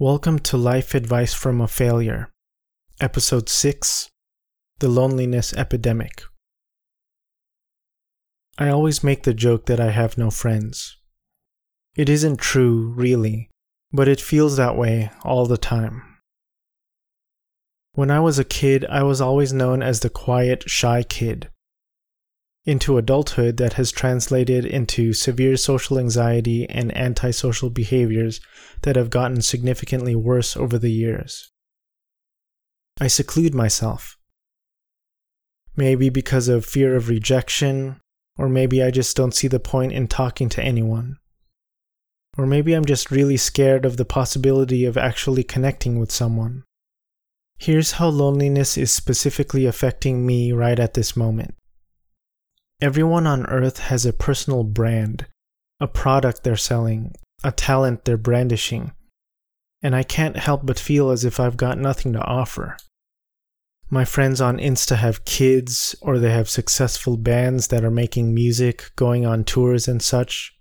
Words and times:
Welcome 0.00 0.38
to 0.50 0.56
Life 0.56 0.94
Advice 0.94 1.34
from 1.34 1.60
a 1.60 1.66
Failure, 1.66 2.30
Episode 3.00 3.48
6 3.48 4.08
The 4.78 4.88
Loneliness 4.88 5.52
Epidemic. 5.52 6.22
I 8.56 8.68
always 8.68 9.02
make 9.02 9.24
the 9.24 9.34
joke 9.34 9.66
that 9.66 9.80
I 9.80 9.90
have 9.90 10.16
no 10.16 10.30
friends. 10.30 10.96
It 11.96 12.08
isn't 12.08 12.38
true, 12.38 12.92
really, 12.94 13.50
but 13.90 14.06
it 14.06 14.20
feels 14.20 14.56
that 14.56 14.76
way 14.76 15.10
all 15.24 15.46
the 15.46 15.58
time. 15.58 16.04
When 17.94 18.12
I 18.12 18.20
was 18.20 18.38
a 18.38 18.44
kid, 18.44 18.84
I 18.84 19.02
was 19.02 19.20
always 19.20 19.52
known 19.52 19.82
as 19.82 19.98
the 19.98 20.10
quiet, 20.10 20.70
shy 20.70 21.02
kid 21.02 21.50
into 22.68 22.98
adulthood 22.98 23.56
that 23.56 23.72
has 23.72 23.90
translated 23.90 24.62
into 24.66 25.14
severe 25.14 25.56
social 25.56 25.98
anxiety 25.98 26.68
and 26.68 26.94
antisocial 26.94 27.70
behaviors 27.70 28.42
that 28.82 28.94
have 28.94 29.08
gotten 29.08 29.40
significantly 29.40 30.14
worse 30.14 30.54
over 30.54 30.78
the 30.78 30.92
years. 30.92 31.50
I 33.00 33.06
seclude 33.06 33.54
myself. 33.54 34.18
Maybe 35.76 36.10
because 36.10 36.48
of 36.48 36.66
fear 36.66 36.94
of 36.94 37.08
rejection, 37.08 38.02
or 38.36 38.50
maybe 38.50 38.82
I 38.82 38.90
just 38.90 39.16
don't 39.16 39.34
see 39.34 39.48
the 39.48 39.58
point 39.58 39.92
in 39.92 40.06
talking 40.06 40.50
to 40.50 40.62
anyone. 40.62 41.16
Or 42.36 42.44
maybe 42.44 42.74
I'm 42.74 42.84
just 42.84 43.10
really 43.10 43.38
scared 43.38 43.86
of 43.86 43.96
the 43.96 44.04
possibility 44.04 44.84
of 44.84 44.98
actually 44.98 45.42
connecting 45.42 45.98
with 45.98 46.12
someone. 46.12 46.64
Here's 47.58 47.92
how 47.92 48.08
loneliness 48.08 48.76
is 48.76 48.92
specifically 48.92 49.64
affecting 49.64 50.26
me 50.26 50.52
right 50.52 50.78
at 50.78 50.92
this 50.92 51.16
moment. 51.16 51.54
Everyone 52.80 53.26
on 53.26 53.44
earth 53.46 53.78
has 53.78 54.06
a 54.06 54.12
personal 54.12 54.62
brand, 54.62 55.26
a 55.80 55.88
product 55.88 56.44
they're 56.44 56.56
selling, 56.56 57.12
a 57.42 57.50
talent 57.50 58.04
they're 58.04 58.16
brandishing, 58.16 58.92
and 59.82 59.96
I 59.96 60.04
can't 60.04 60.36
help 60.36 60.64
but 60.64 60.78
feel 60.78 61.10
as 61.10 61.24
if 61.24 61.40
I've 61.40 61.56
got 61.56 61.78
nothing 61.78 62.12
to 62.12 62.24
offer. 62.24 62.76
My 63.90 64.04
friends 64.04 64.40
on 64.40 64.58
Insta 64.58 64.96
have 64.96 65.24
kids, 65.24 65.96
or 66.02 66.18
they 66.18 66.30
have 66.30 66.48
successful 66.48 67.16
bands 67.16 67.68
that 67.68 67.84
are 67.84 67.90
making 67.90 68.32
music, 68.32 68.92
going 68.94 69.26
on 69.26 69.42
tours, 69.44 69.88
and 69.88 70.00
such. 70.00 70.54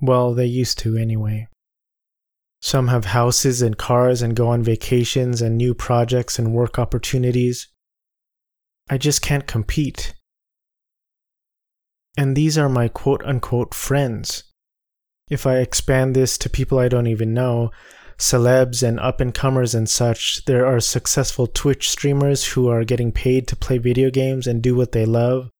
Well, 0.00 0.32
they 0.34 0.46
used 0.46 0.78
to 0.80 0.96
anyway. 0.96 1.48
Some 2.60 2.88
have 2.88 3.06
houses 3.06 3.62
and 3.62 3.76
cars 3.76 4.22
and 4.22 4.36
go 4.36 4.48
on 4.48 4.62
vacations 4.62 5.42
and 5.42 5.56
new 5.56 5.74
projects 5.74 6.38
and 6.38 6.52
work 6.52 6.78
opportunities. 6.78 7.68
I 8.88 8.98
just 8.98 9.22
can't 9.22 9.46
compete. 9.46 10.14
And 12.16 12.36
these 12.36 12.56
are 12.56 12.68
my 12.68 12.88
quote 12.88 13.22
unquote 13.24 13.74
friends. 13.74 14.44
If 15.28 15.46
I 15.46 15.58
expand 15.58 16.14
this 16.14 16.38
to 16.38 16.50
people 16.50 16.78
I 16.78 16.88
don't 16.88 17.08
even 17.08 17.34
know, 17.34 17.70
celebs 18.18 18.82
and 18.82 18.98
up 19.00 19.20
and 19.20 19.34
comers 19.34 19.74
and 19.74 19.88
such, 19.88 20.44
there 20.46 20.66
are 20.66 20.80
successful 20.80 21.46
Twitch 21.46 21.90
streamers 21.90 22.46
who 22.46 22.68
are 22.68 22.84
getting 22.84 23.12
paid 23.12 23.46
to 23.48 23.56
play 23.56 23.78
video 23.78 24.10
games 24.10 24.46
and 24.46 24.62
do 24.62 24.74
what 24.74 24.92
they 24.92 25.04
love, 25.04 25.50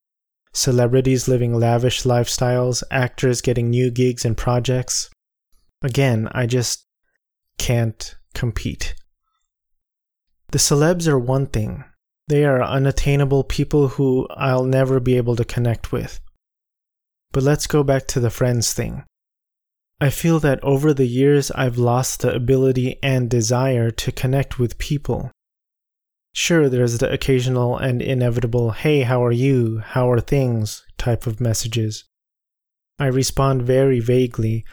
celebrities 0.52 1.28
living 1.28 1.52
lavish 1.52 2.04
lifestyles, 2.04 2.82
actors 2.90 3.40
getting 3.40 3.68
new 3.68 3.90
gigs 3.90 4.24
and 4.24 4.36
projects. 4.36 5.10
Again, 5.82 6.28
I 6.32 6.46
just 6.46 6.86
can't 7.58 8.16
compete. 8.34 8.94
The 10.52 10.58
celebs 10.58 11.06
are 11.08 11.18
one 11.18 11.46
thing. 11.46 11.84
They 12.28 12.44
are 12.44 12.62
unattainable 12.62 13.44
people 13.44 13.88
who 13.88 14.26
I'll 14.30 14.64
never 14.64 15.00
be 15.00 15.16
able 15.16 15.36
to 15.36 15.44
connect 15.44 15.92
with. 15.92 16.20
But 17.36 17.42
let's 17.42 17.66
go 17.66 17.82
back 17.82 18.06
to 18.06 18.18
the 18.18 18.30
friends 18.30 18.72
thing. 18.72 19.04
I 20.00 20.08
feel 20.08 20.40
that 20.40 20.64
over 20.64 20.94
the 20.94 21.06
years 21.06 21.50
I've 21.50 21.76
lost 21.76 22.22
the 22.22 22.34
ability 22.34 22.98
and 23.02 23.28
desire 23.28 23.90
to 23.90 24.10
connect 24.10 24.58
with 24.58 24.78
people. 24.78 25.30
Sure, 26.32 26.70
there's 26.70 26.96
the 26.96 27.12
occasional 27.12 27.76
and 27.76 28.00
inevitable, 28.00 28.70
hey, 28.70 29.02
how 29.02 29.22
are 29.22 29.32
you? 29.32 29.82
How 29.84 30.10
are 30.10 30.18
things? 30.18 30.82
type 30.96 31.26
of 31.26 31.38
messages. 31.38 32.04
I 32.98 33.08
respond 33.08 33.64
very 33.64 34.00
vaguely 34.00 34.64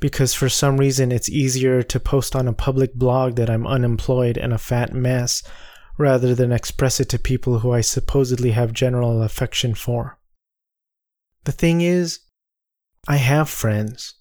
because 0.00 0.32
for 0.32 0.48
some 0.48 0.78
reason 0.78 1.12
it's 1.12 1.28
easier 1.28 1.82
to 1.82 2.00
post 2.00 2.34
on 2.34 2.48
a 2.48 2.54
public 2.54 2.94
blog 2.94 3.36
that 3.36 3.50
I'm 3.50 3.66
unemployed 3.66 4.38
and 4.38 4.54
a 4.54 4.58
fat 4.58 4.94
mess 4.94 5.42
rather 5.98 6.34
than 6.34 6.52
express 6.52 7.00
it 7.00 7.10
to 7.10 7.18
people 7.18 7.58
who 7.58 7.70
I 7.70 7.82
supposedly 7.82 8.52
have 8.52 8.72
general 8.72 9.22
affection 9.22 9.74
for. 9.74 10.17
The 11.48 11.52
thing 11.52 11.80
is, 11.80 12.20
I 13.08 13.16
have 13.16 13.48
friends. 13.48 14.16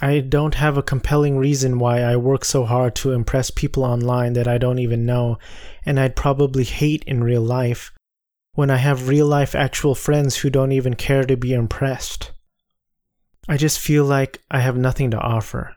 I 0.00 0.20
don't 0.20 0.54
have 0.54 0.78
a 0.78 0.82
compelling 0.92 1.36
reason 1.36 1.80
why 1.80 2.00
I 2.00 2.14
work 2.14 2.44
so 2.44 2.64
hard 2.64 2.94
to 2.94 3.10
impress 3.10 3.50
people 3.50 3.82
online 3.82 4.34
that 4.34 4.46
I 4.46 4.56
don't 4.56 4.78
even 4.78 5.04
know, 5.04 5.40
and 5.84 5.98
I'd 5.98 6.14
probably 6.14 6.62
hate 6.62 7.02
in 7.08 7.24
real 7.24 7.42
life, 7.42 7.90
when 8.54 8.70
I 8.70 8.76
have 8.76 9.08
real 9.08 9.26
life 9.26 9.56
actual 9.56 9.96
friends 9.96 10.36
who 10.36 10.48
don't 10.48 10.70
even 10.70 10.94
care 10.94 11.24
to 11.24 11.36
be 11.36 11.52
impressed. 11.52 12.30
I 13.48 13.56
just 13.56 13.80
feel 13.80 14.04
like 14.04 14.40
I 14.48 14.60
have 14.60 14.76
nothing 14.76 15.10
to 15.10 15.18
offer, 15.18 15.74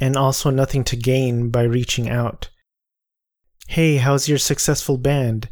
and 0.00 0.16
also 0.16 0.50
nothing 0.50 0.82
to 0.82 0.96
gain 0.96 1.50
by 1.50 1.62
reaching 1.62 2.10
out. 2.10 2.50
Hey, 3.68 3.98
how's 3.98 4.28
your 4.28 4.38
successful 4.38 4.98
band? 4.98 5.48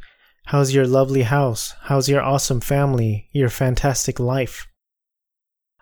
How's 0.48 0.72
your 0.72 0.86
lovely 0.86 1.24
house? 1.24 1.74
How's 1.82 2.08
your 2.08 2.22
awesome 2.22 2.60
family? 2.62 3.28
Your 3.32 3.50
fantastic 3.50 4.18
life? 4.18 4.66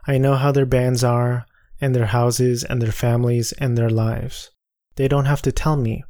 I 0.09 0.19
know 0.19 0.34
how 0.34 0.50
their 0.50 0.66
bands 0.66 1.04
are, 1.04 1.47
and 1.81 1.94
their 1.94 2.06
houses, 2.06 2.65
and 2.65 2.82
their 2.82 2.91
families, 2.91 3.53
and 3.53 3.78
their 3.78 3.88
lives. 3.88 4.50
They 4.97 5.06
don't 5.06 5.26
have 5.26 5.41
to 5.43 5.53
tell 5.53 5.76
me. 5.76 6.03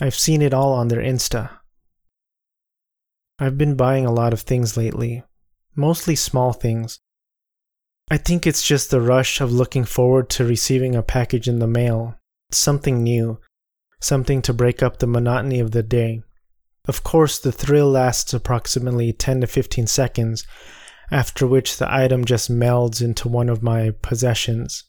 I've 0.00 0.16
seen 0.16 0.42
it 0.42 0.52
all 0.52 0.72
on 0.72 0.88
their 0.88 1.00
Insta. 1.00 1.60
I've 3.38 3.56
been 3.56 3.76
buying 3.76 4.04
a 4.04 4.12
lot 4.12 4.32
of 4.32 4.40
things 4.40 4.76
lately, 4.76 5.22
mostly 5.76 6.16
small 6.16 6.52
things. 6.52 6.98
I 8.10 8.16
think 8.16 8.48
it's 8.48 8.66
just 8.66 8.90
the 8.90 9.00
rush 9.00 9.40
of 9.40 9.52
looking 9.52 9.84
forward 9.84 10.28
to 10.30 10.44
receiving 10.44 10.96
a 10.96 11.04
package 11.04 11.46
in 11.46 11.60
the 11.60 11.68
mail, 11.68 12.16
something 12.50 13.04
new, 13.04 13.38
something 14.00 14.42
to 14.42 14.52
break 14.52 14.82
up 14.82 14.98
the 14.98 15.06
monotony 15.06 15.60
of 15.60 15.70
the 15.70 15.84
day. 15.84 16.24
Of 16.86 17.02
course, 17.02 17.38
the 17.38 17.52
thrill 17.52 17.90
lasts 17.90 18.32
approximately 18.32 19.12
10 19.12 19.40
to 19.40 19.46
15 19.46 19.86
seconds, 19.86 20.46
after 21.10 21.46
which 21.46 21.78
the 21.78 21.92
item 21.92 22.24
just 22.24 22.50
melds 22.50 23.02
into 23.02 23.28
one 23.28 23.48
of 23.48 23.62
my 23.62 23.90
possessions. 24.02 24.84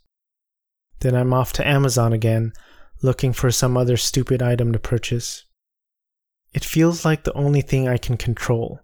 Then 1.00 1.16
I'm 1.16 1.34
off 1.34 1.54
to 1.54 1.68
Amazon 1.68 2.14
again, 2.14 2.54
looking 3.02 3.34
for 3.34 3.52
some 3.52 3.78
other 3.78 3.98
stupid 3.98 4.42
item 4.42 4.72
to 4.74 4.80
purchase. 4.80 5.44
It 6.54 6.66
feels 6.66 7.06
like 7.06 7.24
the 7.24 7.34
only 7.34 7.62
thing 7.62 7.88
I 7.88 7.98
can 7.98 8.18
control. 8.18 8.80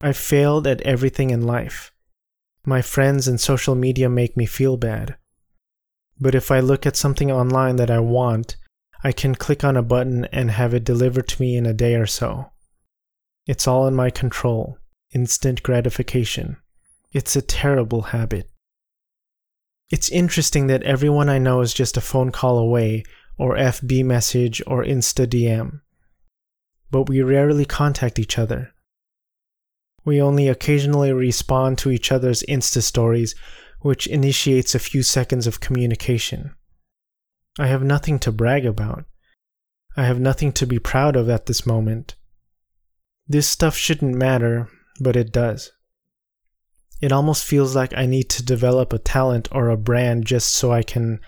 I've 0.00 0.16
failed 0.16 0.66
at 0.66 0.80
everything 0.82 1.30
in 1.30 1.46
life. 1.46 1.92
My 2.66 2.82
friends 2.82 3.28
and 3.28 3.40
social 3.40 3.74
media 3.74 4.08
make 4.08 4.36
me 4.36 4.46
feel 4.46 4.76
bad. 4.76 5.16
But 6.20 6.34
if 6.34 6.50
I 6.50 6.60
look 6.60 6.86
at 6.86 6.96
something 6.96 7.30
online 7.30 7.76
that 7.76 7.90
I 7.90 7.98
want, 7.98 8.56
I 9.04 9.12
can 9.12 9.34
click 9.34 9.64
on 9.64 9.76
a 9.76 9.82
button 9.82 10.26
and 10.26 10.50
have 10.50 10.74
it 10.74 10.84
delivered 10.84 11.26
to 11.28 11.42
me 11.42 11.56
in 11.56 11.66
a 11.66 11.74
day 11.74 11.96
or 11.96 12.06
so. 12.06 12.52
It's 13.46 13.66
all 13.66 13.88
in 13.88 13.94
my 13.94 14.10
control. 14.10 14.78
Instant 15.12 15.62
gratification. 15.62 16.58
It's 17.12 17.34
a 17.34 17.42
terrible 17.42 18.02
habit. 18.02 18.48
It's 19.90 20.08
interesting 20.08 20.68
that 20.68 20.84
everyone 20.84 21.28
I 21.28 21.38
know 21.38 21.60
is 21.60 21.74
just 21.74 21.96
a 21.96 22.00
phone 22.00 22.30
call 22.30 22.58
away, 22.58 23.04
or 23.36 23.56
FB 23.56 24.04
message, 24.04 24.62
or 24.66 24.84
Insta 24.84 25.26
DM. 25.26 25.80
But 26.90 27.08
we 27.08 27.20
rarely 27.20 27.64
contact 27.64 28.18
each 28.18 28.38
other. 28.38 28.72
We 30.04 30.22
only 30.22 30.48
occasionally 30.48 31.12
respond 31.12 31.78
to 31.78 31.90
each 31.90 32.10
other's 32.10 32.42
Insta 32.48 32.82
stories, 32.82 33.34
which 33.80 34.06
initiates 34.06 34.74
a 34.74 34.78
few 34.78 35.02
seconds 35.02 35.46
of 35.46 35.60
communication. 35.60 36.54
I 37.58 37.66
have 37.66 37.82
nothing 37.82 38.18
to 38.20 38.32
brag 38.32 38.64
about. 38.64 39.04
I 39.96 40.04
have 40.04 40.18
nothing 40.18 40.52
to 40.52 40.66
be 40.66 40.78
proud 40.78 41.16
of 41.16 41.28
at 41.28 41.46
this 41.46 41.66
moment. 41.66 42.14
This 43.28 43.46
stuff 43.46 43.76
shouldn't 43.76 44.14
matter, 44.14 44.68
but 45.00 45.16
it 45.16 45.32
does. 45.32 45.72
It 47.02 47.12
almost 47.12 47.44
feels 47.44 47.76
like 47.76 47.92
I 47.94 48.06
need 48.06 48.30
to 48.30 48.44
develop 48.44 48.92
a 48.92 48.98
talent 48.98 49.48
or 49.52 49.68
a 49.68 49.76
brand 49.76 50.24
just 50.24 50.54
so 50.54 50.72
I 50.72 50.82
can 50.82 51.20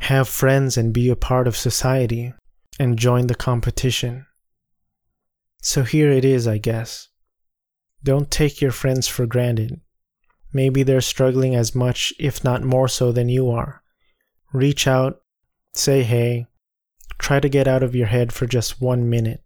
have 0.00 0.28
friends 0.28 0.76
and 0.76 0.92
be 0.92 1.08
a 1.08 1.16
part 1.16 1.46
of 1.46 1.56
society 1.56 2.32
and 2.80 2.98
join 2.98 3.26
the 3.26 3.34
competition. 3.34 4.26
So 5.62 5.82
here 5.82 6.10
it 6.10 6.24
is, 6.24 6.48
I 6.48 6.58
guess. 6.58 7.08
Don't 8.02 8.30
take 8.30 8.60
your 8.60 8.70
friends 8.70 9.06
for 9.08 9.26
granted. 9.26 9.80
Maybe 10.52 10.82
they're 10.82 11.00
struggling 11.00 11.54
as 11.54 11.74
much, 11.74 12.12
if 12.18 12.42
not 12.42 12.62
more 12.62 12.88
so, 12.88 13.12
than 13.12 13.28
you 13.28 13.50
are. 13.50 13.82
Reach 14.52 14.86
out 14.86 15.20
Say 15.74 16.02
hey. 16.02 16.46
Try 17.18 17.40
to 17.40 17.48
get 17.48 17.66
out 17.66 17.82
of 17.82 17.94
your 17.94 18.06
head 18.06 18.32
for 18.32 18.46
just 18.46 18.80
one 18.80 19.10
minute. 19.10 19.42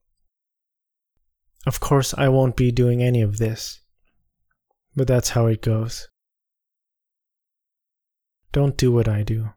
Of 1.66 1.80
course, 1.80 2.12
I 2.16 2.28
won't 2.28 2.56
be 2.56 2.72
doing 2.72 3.02
any 3.02 3.22
of 3.22 3.38
this, 3.38 3.80
but 4.96 5.06
that's 5.06 5.30
how 5.30 5.46
it 5.46 5.62
goes. 5.62 6.08
Don't 8.50 8.76
do 8.76 8.92
what 8.92 9.08
I 9.08 9.22
do. 9.22 9.52